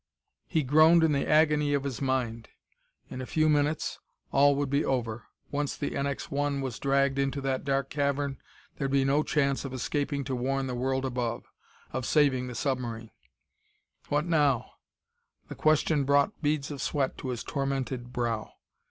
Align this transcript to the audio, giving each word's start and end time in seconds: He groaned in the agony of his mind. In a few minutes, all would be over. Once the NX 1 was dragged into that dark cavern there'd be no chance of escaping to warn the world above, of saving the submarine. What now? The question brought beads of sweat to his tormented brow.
He 0.47 0.63
groaned 0.63 1.03
in 1.03 1.11
the 1.11 1.29
agony 1.29 1.75
of 1.75 1.83
his 1.83 2.01
mind. 2.01 2.49
In 3.11 3.21
a 3.21 3.27
few 3.27 3.47
minutes, 3.47 3.99
all 4.31 4.55
would 4.55 4.67
be 4.71 4.83
over. 4.83 5.27
Once 5.51 5.77
the 5.77 5.91
NX 5.91 6.31
1 6.31 6.59
was 6.59 6.79
dragged 6.79 7.19
into 7.19 7.39
that 7.41 7.63
dark 7.63 7.91
cavern 7.91 8.41
there'd 8.77 8.89
be 8.89 9.05
no 9.05 9.21
chance 9.21 9.63
of 9.63 9.73
escaping 9.75 10.23
to 10.23 10.33
warn 10.35 10.65
the 10.65 10.73
world 10.73 11.05
above, 11.05 11.45
of 11.93 12.07
saving 12.07 12.47
the 12.47 12.55
submarine. 12.55 13.11
What 14.09 14.25
now? 14.25 14.71
The 15.49 15.55
question 15.55 16.03
brought 16.03 16.41
beads 16.41 16.71
of 16.71 16.81
sweat 16.81 17.15
to 17.19 17.27
his 17.29 17.43
tormented 17.43 18.11
brow. 18.11 18.53